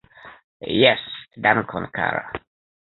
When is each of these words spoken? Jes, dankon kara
Jes, 0.79 1.05
dankon 1.47 1.89
kara 2.01 2.27